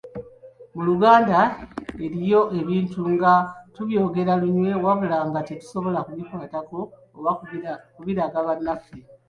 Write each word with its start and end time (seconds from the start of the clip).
Mu 0.73 0.81
Luganda 0.89 1.39
eriyo 2.05 2.41
ebintu 2.59 3.01
nga 3.13 3.33
tubyogera 3.73 4.33
lunye 4.41 4.71
wabula 4.85 5.17
nga 5.29 5.39
tetusobola 5.47 5.99
kubikwatako 6.07 6.77
oba 7.17 7.29
okubiraga 8.25 8.39
bannaffe 8.47 8.95